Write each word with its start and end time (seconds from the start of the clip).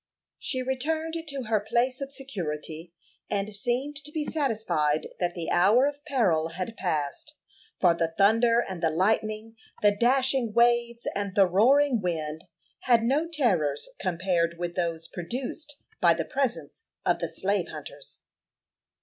She 0.39 0.63
returned 0.63 1.13
to 1.27 1.43
her 1.43 1.59
place 1.59 2.01
of 2.01 2.11
security, 2.11 2.91
and 3.29 3.53
seemed 3.53 3.97
to 3.97 4.11
be 4.11 4.25
satisfied 4.25 5.09
that 5.19 5.35
the 5.35 5.51
hour 5.51 5.85
of 5.85 6.03
peril 6.05 6.47
had 6.53 6.75
passed, 6.75 7.35
for 7.79 7.93
the 7.93 8.11
thunder 8.17 8.61
and 8.67 8.81
the 8.81 8.89
lightning, 8.89 9.57
the 9.83 9.91
dashing 9.95 10.53
waves 10.53 11.07
and 11.13 11.35
the 11.35 11.45
roaring 11.47 12.01
wind, 12.01 12.45
had 12.79 13.03
no 13.03 13.27
terrors 13.31 13.89
compared 13.99 14.57
with 14.57 14.73
those 14.73 15.07
produced 15.07 15.77
by 16.01 16.15
the 16.15 16.25
presence 16.25 16.85
of 17.05 17.19
the 17.19 17.29
slave 17.29 17.67
hunters. 17.67 18.21